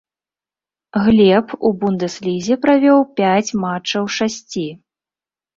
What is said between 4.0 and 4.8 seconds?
з шасці.